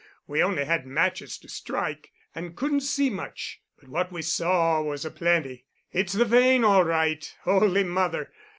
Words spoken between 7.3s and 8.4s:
Holy Mother!